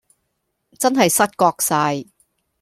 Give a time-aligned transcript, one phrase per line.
[0.79, 2.07] 真係失覺哂